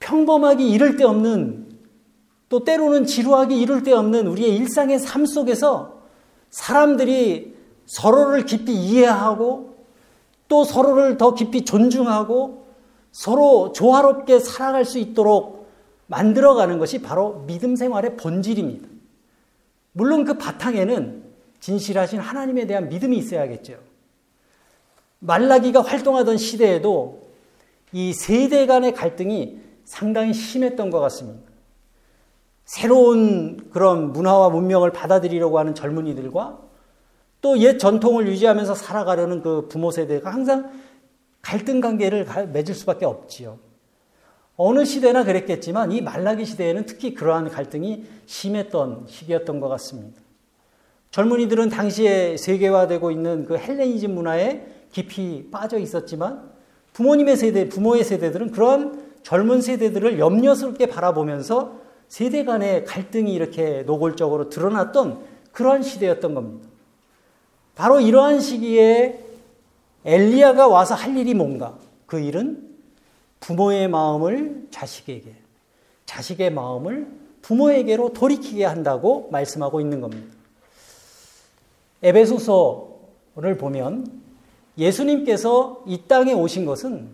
평범하기 0.00 0.68
이를 0.70 0.96
데 0.96 1.04
없는 1.04 1.70
또 2.48 2.64
때로는 2.64 3.06
지루하기 3.06 3.58
이를 3.58 3.82
데 3.84 3.92
없는 3.92 4.26
우리의 4.26 4.56
일상의 4.56 4.98
삶 4.98 5.24
속에서 5.24 6.02
사람들이 6.50 7.54
서로를 7.86 8.44
깊이 8.44 8.74
이해하고 8.74 9.76
또 10.48 10.64
서로를 10.64 11.16
더 11.16 11.34
깊이 11.34 11.64
존중하고 11.64 12.66
서로 13.12 13.72
조화롭게 13.72 14.40
살아갈 14.40 14.84
수 14.84 14.98
있도록 14.98 15.70
만들어가는 16.06 16.78
것이 16.78 17.00
바로 17.00 17.44
믿음 17.46 17.76
생활의 17.76 18.16
본질입니다. 18.16 18.88
물론 19.92 20.24
그 20.24 20.38
바탕에는 20.38 21.22
진실하신 21.60 22.18
하나님에 22.18 22.66
대한 22.66 22.88
믿음이 22.88 23.16
있어야겠죠. 23.16 23.78
말라기가 25.20 25.82
활동하던 25.82 26.36
시대에도 26.38 27.22
이 27.92 28.12
세대 28.12 28.66
간의 28.66 28.94
갈등이 28.94 29.60
상당히 29.84 30.32
심했던 30.34 30.90
것 30.90 30.98
같습니다. 31.00 31.52
새로운 32.64 33.70
그런 33.70 34.12
문화와 34.12 34.48
문명을 34.48 34.92
받아들이려고 34.92 35.58
하는 35.58 35.74
젊은이들과 35.74 36.58
또 37.42 37.56
옛 37.56 37.78
전통을 37.78 38.26
유지하면서 38.28 38.74
살아가려는 38.74 39.42
그 39.42 39.68
부모 39.68 39.90
세대가 39.90 40.32
항상 40.32 40.70
갈등 41.42 41.80
관계를 41.80 42.26
맺을 42.52 42.74
수밖에 42.74 43.04
없지요. 43.04 43.58
어느 44.56 44.84
시대나 44.84 45.24
그랬겠지만 45.24 45.92
이 45.92 46.00
말라기 46.00 46.44
시대에는 46.44 46.86
특히 46.86 47.14
그러한 47.14 47.50
갈등이 47.50 48.04
심했던 48.26 49.06
시기였던 49.08 49.60
것 49.60 49.68
같습니다. 49.68 50.20
젊은이들은 51.10 51.68
당시에 51.68 52.36
세계화되고 52.36 53.10
있는 53.10 53.44
그 53.44 53.58
헬레니즘 53.58 54.14
문화에 54.14 54.66
깊이 54.92 55.48
빠져 55.50 55.78
있었지만 55.78 56.50
부모님의 56.92 57.36
세대, 57.36 57.68
부모의 57.68 58.04
세대들은 58.04 58.52
그러한 58.52 59.12
젊은 59.22 59.60
세대들을 59.60 60.18
염려스럽게 60.18 60.86
바라보면서 60.86 61.80
세대 62.08 62.44
간의 62.44 62.84
갈등이 62.84 63.32
이렇게 63.32 63.82
노골적으로 63.82 64.48
드러났던 64.48 65.24
그러한 65.52 65.82
시대였던 65.82 66.34
겁니다. 66.34 66.68
바로 67.74 68.00
이러한 68.00 68.40
시기에 68.40 69.18
엘리야가 70.04 70.68
와서 70.68 70.94
할 70.94 71.16
일이 71.16 71.34
뭔가? 71.34 71.78
그 72.06 72.18
일은 72.18 72.70
부모의 73.40 73.88
마음을 73.88 74.68
자식에게, 74.70 75.34
자식의 76.06 76.52
마음을 76.52 77.08
부모에게로 77.42 78.12
돌이키게 78.12 78.64
한다고 78.64 79.28
말씀하고 79.30 79.80
있는 79.80 80.00
겁니다. 80.00 80.34
에베소서를 82.02 83.56
보면 83.58 84.22
예수님께서 84.78 85.82
이 85.86 86.02
땅에 86.08 86.32
오신 86.32 86.64
것은 86.66 87.10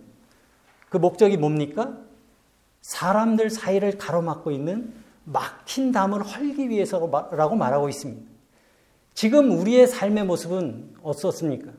그 0.89 0.97
목적이 0.97 1.37
뭡니까? 1.37 1.97
사람들 2.83 3.51
사이를 3.51 3.99
가로막고 3.99 4.51
있는 4.51 4.95
막힌 5.25 5.93
담을 5.93 6.23
헐기 6.23 6.71
위해서라고 6.71 7.57
말하고 7.57 7.89
있습니다. 7.89 8.23
지금 9.15 9.51
우리의 9.59 9.87
삶의 9.87 10.25
모습은 10.25 10.95
어떻습니까? 11.03 11.73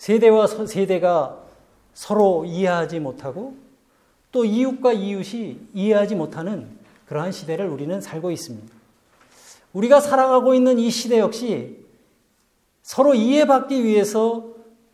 세대와 0.00 0.46
세대가 0.46 1.36
서로 1.92 2.46
이해하지 2.46 3.00
못하고 3.00 3.54
또 4.32 4.46
이웃과 4.46 4.94
이웃이 4.94 5.60
이해하지 5.74 6.14
못하는 6.14 6.70
그러한 7.06 7.32
시대를 7.32 7.68
우리는 7.68 8.00
살고 8.00 8.30
있습니다. 8.30 8.74
우리가 9.74 10.00
살아가고 10.00 10.54
있는 10.54 10.78
이 10.78 10.90
시대 10.90 11.18
역시 11.18 11.84
서로 12.82 13.14
이해받기 13.14 13.84
위해서 13.84 14.46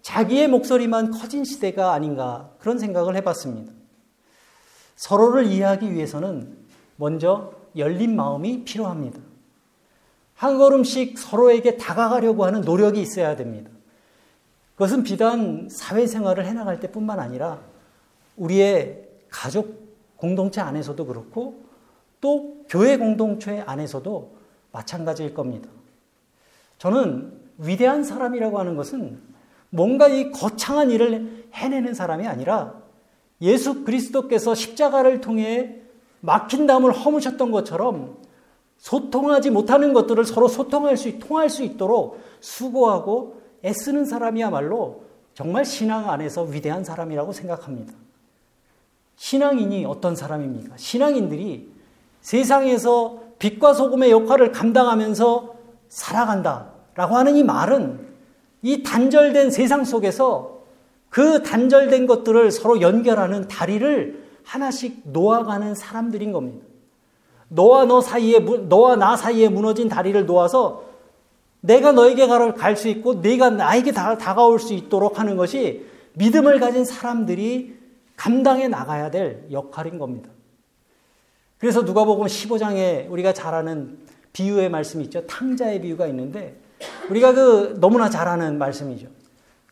자기의 0.02 0.48
목소리만 0.48 1.12
커진 1.12 1.44
시대가 1.44 1.92
아닌가 1.92 2.50
그런 2.58 2.80
생각을 2.80 3.14
해봤습니다. 3.14 3.72
서로를 4.96 5.46
이해하기 5.46 5.94
위해서는 5.94 6.56
먼저 6.96 7.52
열린 7.76 8.16
마음이 8.16 8.64
필요합니다. 8.64 9.20
한 10.34 10.58
걸음씩 10.58 11.16
서로에게 11.16 11.76
다가가려고 11.76 12.44
하는 12.44 12.62
노력이 12.62 13.00
있어야 13.00 13.36
됩니다. 13.36 13.70
그것은 14.76 15.02
비단 15.02 15.68
사회생활을 15.70 16.46
해나갈 16.46 16.80
때뿐만 16.80 17.18
아니라 17.18 17.60
우리의 18.36 19.08
가족 19.30 19.86
공동체 20.16 20.60
안에서도 20.60 21.04
그렇고 21.06 21.64
또 22.20 22.64
교회 22.68 22.98
공동체 22.98 23.62
안에서도 23.66 24.36
마찬가지일 24.72 25.32
겁니다. 25.32 25.68
저는 26.78 27.32
위대한 27.58 28.04
사람이라고 28.04 28.58
하는 28.58 28.76
것은 28.76 29.18
뭔가 29.70 30.08
이 30.08 30.30
거창한 30.30 30.90
일을 30.90 31.48
해내는 31.54 31.94
사람이 31.94 32.26
아니라 32.26 32.74
예수 33.40 33.82
그리스도께서 33.84 34.54
십자가를 34.54 35.22
통해 35.22 35.80
막힌 36.20 36.66
담을 36.66 36.92
허무셨던 36.92 37.50
것처럼 37.50 38.18
소통하지 38.76 39.50
못하는 39.50 39.94
것들을 39.94 40.24
서로 40.26 40.48
소통할 40.48 40.98
수, 40.98 41.18
통할 41.18 41.48
수 41.48 41.62
있도록 41.62 42.20
수고하고 42.40 43.35
애쓰는 43.66 44.04
사람이야말로 44.04 45.02
정말 45.34 45.64
신앙 45.64 46.08
안에서 46.08 46.44
위대한 46.44 46.84
사람이라고 46.84 47.32
생각합니다. 47.32 47.92
신앙인이 49.16 49.84
어떤 49.84 50.14
사람입니까? 50.14 50.76
신앙인들이 50.76 51.68
세상에서 52.20 53.20
빛과 53.38 53.74
소금의 53.74 54.10
역할을 54.10 54.52
감당하면서 54.52 55.54
살아간다. 55.88 56.72
라고 56.94 57.16
하는 57.16 57.36
이 57.36 57.44
말은 57.44 58.06
이 58.62 58.82
단절된 58.82 59.50
세상 59.50 59.84
속에서 59.84 60.60
그 61.10 61.42
단절된 61.42 62.06
것들을 62.06 62.50
서로 62.50 62.80
연결하는 62.80 63.48
다리를 63.48 64.24
하나씩 64.44 65.02
놓아가는 65.04 65.74
사람들인 65.74 66.32
겁니다. 66.32 66.64
너와 67.48 67.84
너 67.84 68.00
사이에, 68.00 68.38
너와 68.40 68.96
나 68.96 69.16
사이에 69.16 69.48
무너진 69.48 69.88
다리를 69.88 70.26
놓아서 70.26 70.85
내가 71.66 71.92
너에게 71.92 72.26
갈 72.26 72.76
수 72.76 72.88
있고 72.88 73.14
네가 73.14 73.50
나에게 73.50 73.92
다가올 73.92 74.58
수 74.60 74.72
있도록 74.72 75.18
하는 75.18 75.36
것이 75.36 75.86
믿음을 76.14 76.60
가진 76.60 76.84
사람들이 76.84 77.76
감당해 78.16 78.68
나가야 78.68 79.10
될 79.10 79.46
역할인 79.50 79.98
겁니다. 79.98 80.30
그래서 81.58 81.82
누가복음 81.82 82.26
15장에 82.26 83.10
우리가 83.10 83.32
잘 83.32 83.54
아는 83.54 83.98
비유의 84.32 84.70
말씀이 84.70 85.04
있죠. 85.04 85.26
탕자의 85.26 85.80
비유가 85.80 86.06
있는데 86.06 86.56
우리가 87.10 87.32
그 87.32 87.76
너무나 87.80 88.10
잘 88.10 88.28
아는 88.28 88.58
말씀이죠. 88.58 89.08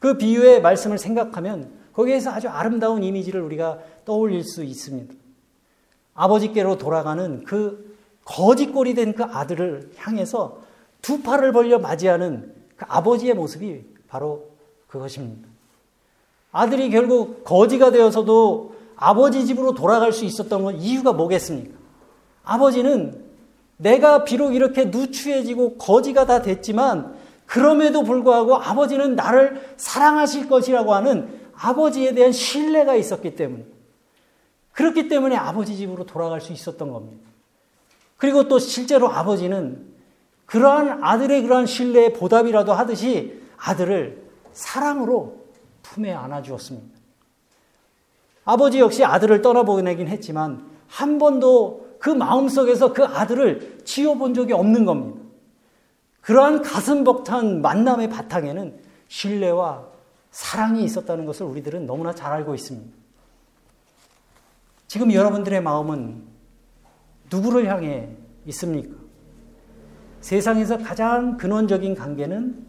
그 0.00 0.18
비유의 0.18 0.62
말씀을 0.62 0.98
생각하면 0.98 1.70
거기에서 1.92 2.30
아주 2.30 2.48
아름다운 2.48 3.02
이미지를 3.02 3.40
우리가 3.42 3.78
떠올릴 4.04 4.42
수 4.42 4.64
있습니다. 4.64 5.14
아버지께로 6.14 6.78
돌아가는 6.78 7.44
그 7.44 7.96
거짓골이 8.24 8.94
된 8.94 9.12
그 9.14 9.24
아들을 9.24 9.92
향해서 9.96 10.63
두 11.04 11.20
팔을 11.20 11.52
벌려 11.52 11.78
맞이하는 11.78 12.54
그 12.76 12.86
아버지의 12.88 13.34
모습이 13.34 13.84
바로 14.08 14.48
그것입니다. 14.86 15.46
아들이 16.50 16.88
결국 16.88 17.44
거지가 17.44 17.90
되어서도 17.90 18.74
아버지 18.96 19.44
집으로 19.44 19.74
돌아갈 19.74 20.12
수 20.12 20.24
있었던 20.24 20.64
건 20.64 20.76
이유가 20.76 21.12
뭐겠습니까? 21.12 21.76
아버지는 22.42 23.22
내가 23.76 24.24
비록 24.24 24.54
이렇게 24.54 24.86
누추해지고 24.86 25.76
거지가 25.76 26.24
다 26.24 26.40
됐지만 26.40 27.14
그럼에도 27.44 28.02
불구하고 28.02 28.56
아버지는 28.56 29.14
나를 29.14 29.74
사랑하실 29.76 30.48
것이라고 30.48 30.94
하는 30.94 31.38
아버지에 31.54 32.14
대한 32.14 32.32
신뢰가 32.32 32.94
있었기 32.94 33.36
때문에 33.36 33.66
그렇기 34.72 35.08
때문에 35.08 35.36
아버지 35.36 35.76
집으로 35.76 36.06
돌아갈 36.06 36.40
수 36.40 36.54
있었던 36.54 36.90
겁니다. 36.90 37.28
그리고 38.16 38.48
또 38.48 38.58
실제로 38.58 39.10
아버지는 39.10 39.92
그러한 40.46 41.02
아들의 41.02 41.42
그러한 41.42 41.66
신뢰의 41.66 42.12
보답이라도 42.12 42.72
하듯이 42.72 43.42
아들을 43.57 44.22
사랑으로 44.52 45.44
품에 45.83 46.12
안아주었습니다. 46.12 46.98
아버지 48.44 48.78
역시 48.78 49.04
아들을 49.04 49.40
떠나보내긴 49.42 50.09
했지만 50.09 50.70
한 50.87 51.18
번도 51.18 51.96
그 51.98 52.11
마음속에서 52.11 52.92
그 52.92 53.04
아들을 53.04 53.80
지워본 53.85 54.35
적이 54.35 54.52
없는 54.52 54.85
겁니다. 54.85 55.20
그러한 56.20 56.62
가슴 56.62 57.04
벅찬 57.04 57.62
만남의 57.62 58.11
바탕에는 58.11 58.80
신뢰와 59.09 59.87
사랑이 60.30 60.85
있었다는 60.85 61.26
것을 61.26 61.46
우리들은 61.46 61.87
너무나 61.87 62.14
잘 62.14 62.33
알고 62.33 62.54
있습니다. 62.54 62.96
지금 64.87 65.12
여러분들의 65.12 65.62
마음은 65.62 66.24
누구를 67.30 67.66
향해 67.66 68.11
있습니까? 68.46 69.03
세상에서 70.24 70.78
가장 70.78 71.37
근원적인 71.37 71.94
관계는 71.94 72.66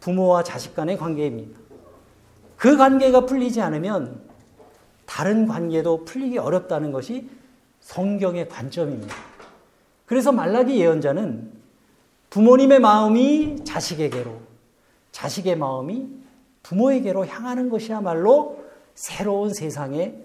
부모와 0.00 0.42
자식 0.42 0.74
간의 0.74 0.98
관계입니다. 0.98 1.58
그 2.58 2.76
관계가 2.76 3.24
풀리지 3.24 3.62
않으면 3.62 4.20
다른 5.06 5.46
관계도 5.48 6.04
풀리기 6.04 6.36
어렵다는 6.36 6.92
것이 6.92 7.26
성경의 7.80 8.50
관점입니다. 8.50 9.16
그래서 10.04 10.30
말라기 10.30 10.78
예언자는 10.78 11.50
부모님의 12.28 12.80
마음이 12.80 13.64
자식에게로, 13.64 14.38
자식의 15.10 15.56
마음이 15.56 16.06
부모에게로 16.62 17.24
향하는 17.24 17.70
것이야말로 17.70 18.62
새로운 18.94 19.54
세상의 19.54 20.22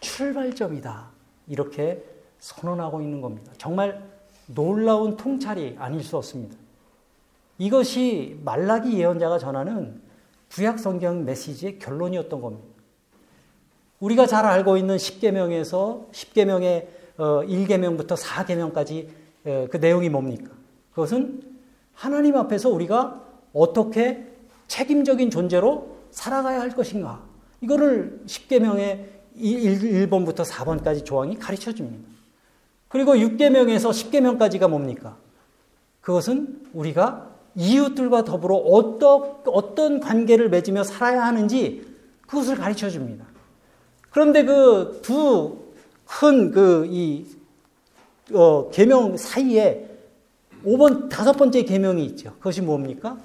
출발점이다. 0.00 1.08
이렇게 1.46 2.02
선언하고 2.40 3.00
있는 3.00 3.20
겁니다. 3.20 3.52
정말 3.58 4.15
놀라운 4.46 5.16
통찰이 5.16 5.76
아닐 5.78 6.02
수 6.02 6.16
없습니다. 6.16 6.56
이것이 7.58 8.38
말라기 8.44 8.98
예언자가 8.98 9.38
전하는 9.38 10.00
구약 10.52 10.78
성경 10.78 11.24
메시지의 11.24 11.78
결론이었던 11.78 12.40
겁니다. 12.40 12.66
우리가 14.00 14.26
잘 14.26 14.44
알고 14.44 14.76
있는 14.76 14.96
10계명에서 14.96 16.10
10계명의 16.12 16.86
1계명부터 17.18 18.16
4계명까지 18.16 19.08
그 19.70 19.76
내용이 19.78 20.08
뭡니까? 20.08 20.50
그것은 20.90 21.42
하나님 21.94 22.36
앞에서 22.36 22.68
우리가 22.68 23.22
어떻게 23.52 24.26
책임적인 24.68 25.30
존재로 25.30 25.96
살아가야 26.10 26.60
할 26.60 26.70
것인가? 26.70 27.24
이거를 27.62 28.22
10계명의 28.26 29.04
1번부터 29.38 30.44
4번까지 30.44 31.04
조항이 31.04 31.38
가르쳐 31.38 31.72
줍니다. 31.72 32.15
그리고 32.88 33.14
6계명에서 33.14 33.90
10계명까지가 33.90 34.68
뭡니까? 34.68 35.16
그것은 36.00 36.66
우리가 36.72 37.30
이웃들과 37.56 38.24
더불어 38.24 38.56
어떤, 38.56 39.34
어떤 39.46 40.00
관계를 40.00 40.50
맺으며 40.50 40.84
살아야 40.84 41.24
하는지 41.24 41.86
그것을 42.26 42.56
가르쳐 42.56 42.88
줍니다. 42.90 43.26
그런데 44.10 44.44
그 44.44 45.00
두 45.02 45.66
큰 46.06 46.50
그이 46.52 47.26
어, 48.32 48.70
계명 48.70 49.16
사이에 49.16 49.90
5번 50.64 51.08
다섯 51.08 51.32
번째 51.32 51.62
계명이 51.64 52.04
있죠. 52.06 52.32
그것이 52.38 52.62
뭡니까? 52.62 53.18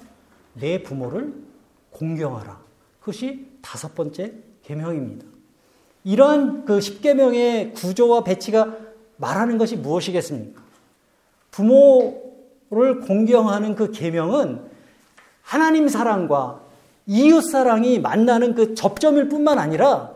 내 0.54 0.82
부모를 0.82 1.32
공경하라. 1.90 2.60
그것이 3.00 3.46
다섯 3.62 3.94
번째 3.94 4.34
계명입니다. 4.62 5.26
이러한 6.04 6.64
그 6.64 6.78
10계명의 6.78 7.74
구조와 7.74 8.22
배치가 8.24 8.76
말하는 9.16 9.58
것이 9.58 9.76
무엇이겠습니까? 9.76 10.62
부모를 11.50 13.00
공경하는 13.06 13.74
그 13.74 13.90
계명은 13.90 14.62
하나님 15.42 15.88
사랑과 15.88 16.60
이웃 17.06 17.42
사랑이 17.42 17.98
만나는 17.98 18.54
그 18.54 18.74
접점일 18.74 19.28
뿐만 19.28 19.58
아니라 19.58 20.12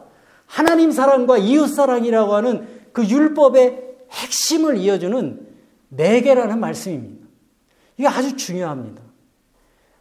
하나님 0.46 0.90
사랑과 0.92 1.36
이웃 1.38 1.66
사랑이라고 1.66 2.34
하는 2.34 2.68
그 2.92 3.04
율법의 3.06 3.82
핵심을 4.10 4.78
이어주는 4.78 5.46
네 5.88 6.20
개라는 6.20 6.58
말씀입니다. 6.60 7.26
이게 7.98 8.08
아주 8.08 8.36
중요합니다. 8.36 9.02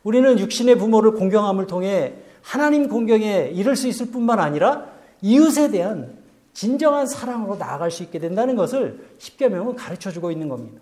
우리는 0.03 0.37
육신의 0.39 0.77
부모를 0.77 1.11
공경함을 1.11 1.67
통해 1.67 2.15
하나님 2.41 2.87
공경에 2.87 3.51
이를 3.53 3.75
수 3.75 3.87
있을 3.87 4.11
뿐만 4.11 4.39
아니라 4.39 4.85
이웃에 5.21 5.71
대한 5.71 6.14
진정한 6.55 7.05
사랑으로 7.05 7.57
나아갈 7.57 7.91
수 7.91 8.01
있게 8.01 8.17
된다는 8.17 8.55
것을 8.55 9.15
십계명은 9.19 9.75
가르쳐 9.75 10.09
주고 10.09 10.31
있는 10.31 10.47
겁니다. 10.47 10.81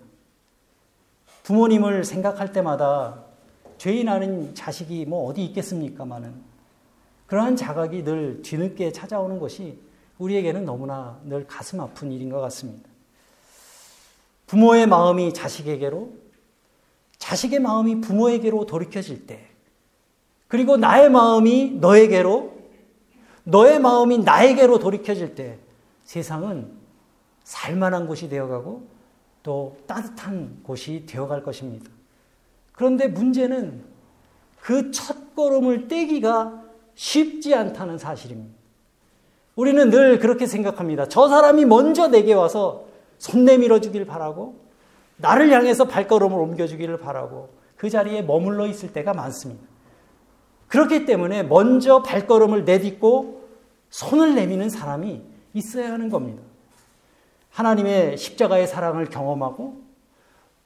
부모님을 1.42 2.04
생각할 2.04 2.52
때마다 2.52 3.24
죄인 3.76 4.08
아는 4.08 4.54
자식이 4.54 5.04
뭐 5.04 5.28
어디 5.28 5.44
있겠습니까마는 5.46 6.32
그러한 7.26 7.56
자각이 7.56 8.04
늘 8.04 8.40
뒤늦게 8.42 8.92
찾아오는 8.92 9.40
것이 9.40 9.80
우리에게는 10.18 10.64
너무나 10.64 11.20
늘 11.24 11.44
가슴 11.48 11.80
아픈 11.80 12.12
일인 12.12 12.30
것 12.30 12.40
같습니다. 12.40 12.88
부모의 14.46 14.86
마음이 14.86 15.34
자식에게로, 15.34 16.12
자식의 17.18 17.58
마음이 17.58 18.00
부모에게로 18.00 18.66
돌이켜질 18.66 19.26
때, 19.26 19.48
그리고 20.46 20.76
나의 20.76 21.10
마음이 21.10 21.78
너에게로, 21.80 22.54
너의 23.42 23.80
마음이 23.80 24.18
나에게로 24.18 24.78
돌이켜질 24.78 25.34
때, 25.34 25.58
세상은 26.04 26.70
살만한 27.42 28.06
곳이 28.06 28.28
되어가고 28.28 28.86
또 29.42 29.76
따뜻한 29.86 30.60
곳이 30.62 31.04
되어갈 31.06 31.42
것입니다. 31.42 31.90
그런데 32.72 33.08
문제는 33.08 33.84
그 34.60 34.90
첫 34.90 35.34
걸음을 35.36 35.88
떼기가 35.88 36.62
쉽지 36.94 37.54
않다는 37.54 37.98
사실입니다. 37.98 38.54
우리는 39.56 39.90
늘 39.90 40.18
그렇게 40.18 40.46
생각합니다. 40.46 41.08
저 41.08 41.28
사람이 41.28 41.64
먼저 41.64 42.08
내게 42.08 42.32
와서 42.32 42.86
손 43.18 43.44
내밀어 43.44 43.80
주길 43.80 44.06
바라고 44.06 44.56
나를 45.16 45.50
향해서 45.52 45.84
발걸음을 45.84 46.38
옮겨 46.38 46.66
주기를 46.66 46.98
바라고 46.98 47.50
그 47.76 47.90
자리에 47.90 48.22
머물러 48.22 48.66
있을 48.66 48.92
때가 48.92 49.12
많습니다. 49.12 49.62
그렇기 50.68 51.04
때문에 51.04 51.42
먼저 51.44 52.02
발걸음을 52.02 52.64
내딛고 52.64 53.44
손을 53.90 54.34
내미는 54.34 54.70
사람이 54.70 55.22
있어야 55.54 55.92
하는 55.92 56.10
겁니다. 56.10 56.42
하나님의 57.50 58.18
십자가의 58.18 58.66
사랑을 58.66 59.06
경험하고 59.06 59.80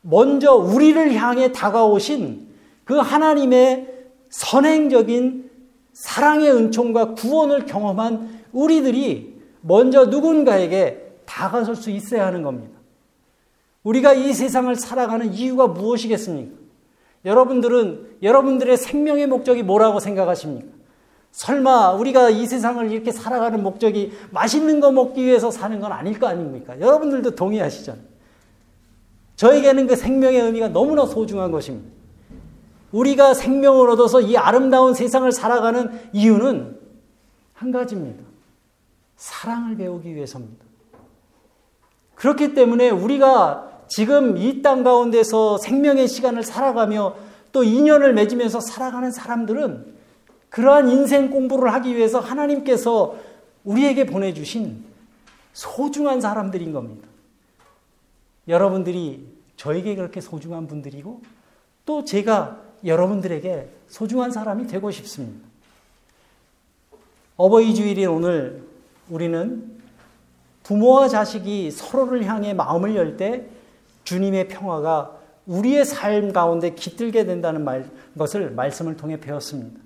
먼저 0.01 0.55
우리를 0.55 1.14
향해 1.14 1.53
다가오신 1.53 2.48
그 2.85 2.96
하나님의 2.96 3.94
선행적인 4.31 5.51
사랑의 5.92 6.51
은총과 6.51 7.14
구원을 7.14 7.66
경험한 7.66 8.44
우리들이 8.53 9.37
먼저 9.61 10.07
누군가에게 10.07 11.16
다가설 11.27 11.77
수 11.77 11.90
있어야 11.90 12.27
하는 12.27 12.42
겁니다. 12.42 12.79
우리가 13.83 14.14
이 14.14 14.33
세상을 14.33 14.74
살아가는 14.77 15.33
이유가 15.33 15.66
무엇이겠습니까? 15.66 16.57
여러분들은 17.24 18.18
여러분들의 18.22 18.77
생명의 18.77 19.27
목적이 19.27 19.62
뭐라고 19.62 20.01
생각하십니까? 20.01 20.78
설마 21.33 21.93
우리가 21.93 22.31
이 22.31 22.47
세상을 22.47 22.91
이렇게 22.91 23.12
살아가는 23.12 23.62
목적이 23.62 24.12
맛있는 24.31 24.81
거 24.81 24.91
먹기 24.91 25.25
위해서 25.25 25.51
사는 25.51 25.79
건 25.81 25.93
아닐 25.93 26.19
거 26.19 26.27
아닙니까? 26.27 26.81
여러분들도 26.81 27.35
동의하시잖아요. 27.35 28.03
저에게는 29.37 29.87
그 29.87 29.95
생명의 29.95 30.41
의미가 30.41 30.69
너무나 30.69 31.07
소중한 31.07 31.53
것입니다. 31.53 31.88
우리가 32.91 33.35
생명을 33.35 33.88
얻어서 33.91 34.21
이 34.21 34.37
아름다운 34.37 34.95
세상을 34.95 35.31
살아가는 35.31 35.91
이유는 36.12 36.79
한 37.53 37.73
가지입니다. 37.73 38.25
사랑을 39.17 39.77
배우기 39.77 40.14
위해서입니다. 40.14 40.64
그렇기 42.14 42.55
때문에 42.55 42.91
우리가 42.91 43.69
지금 43.88 44.37
이 44.37 44.62
땅 44.62 44.83
가운데서 44.83 45.59
생명의 45.59 46.09
시간을 46.09 46.43
살아가며 46.43 47.14
또 47.53 47.62
인연을 47.64 48.12
맺으면서 48.14 48.61
살아가는 48.61 49.11
사람들은 49.11 49.98
그러한 50.51 50.89
인생 50.89 51.31
공부를 51.31 51.73
하기 51.75 51.97
위해서 51.97 52.21
하나님께서 52.21 53.17
우리에게 53.65 54.07
보내주신 54.07 54.85
소중한 55.53 56.21
사람들인 56.21 56.73
겁니다. 56.73 57.07
여러분들이 58.47 59.27
저에게 59.57 59.95
그렇게 59.95 60.21
소중한 60.21 60.67
분들이고 60.67 61.21
또 61.85 62.05
제가 62.05 62.61
여러분들에게 62.85 63.69
소중한 63.89 64.31
사람이 64.31 64.67
되고 64.67 64.91
싶습니다. 64.91 65.47
어버이 67.37 67.75
주일인 67.75 68.09
오늘 68.09 68.63
우리는 69.09 69.79
부모와 70.63 71.09
자식이 71.09 71.71
서로를 71.71 72.25
향해 72.25 72.55
마음을 72.55 72.95
열 72.95 73.17
때 73.17 73.47
주님의 74.05 74.49
평화가 74.49 75.19
우리의 75.47 75.85
삶 75.85 76.33
가운데 76.33 76.75
깃들게 76.75 77.25
된다는 77.27 77.65
말, 77.65 77.91
것을 78.17 78.51
말씀을 78.53 78.97
통해 78.97 79.21
배웠습니다. 79.21 79.81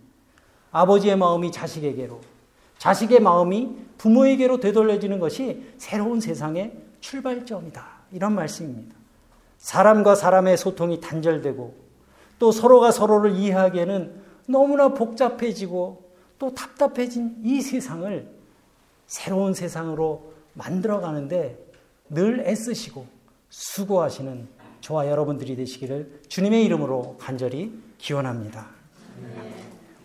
아버지의 0.72 1.16
마음이 1.16 1.52
자식에게로, 1.52 2.20
자식의 2.78 3.20
마음이 3.20 3.76
부모에게로 3.98 4.58
되돌려지는 4.58 5.20
것이 5.20 5.72
새로운 5.78 6.20
세상의 6.20 6.76
출발점이다. 7.00 7.86
이런 8.10 8.34
말씀입니다. 8.34 8.96
사람과 9.58 10.16
사람의 10.16 10.56
소통이 10.56 11.00
단절되고 11.00 11.74
또 12.40 12.50
서로가 12.50 12.90
서로를 12.90 13.36
이해하기에는 13.36 14.22
너무나 14.46 14.88
복잡해지고 14.88 16.10
또 16.38 16.54
답답해진 16.54 17.36
이 17.44 17.60
세상을 17.60 18.28
새로운 19.06 19.54
세상으로 19.54 20.32
만들어가는데 20.54 21.56
늘 22.10 22.40
애쓰시고 22.46 23.06
수고하시는 23.48 24.48
저와 24.80 25.06
여러분들이 25.08 25.54
되시기를 25.54 26.22
주님의 26.28 26.64
이름으로 26.64 27.16
간절히 27.18 27.72
기원합니다. 27.98 28.66